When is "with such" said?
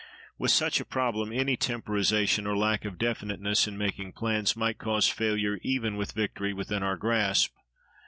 0.39-0.79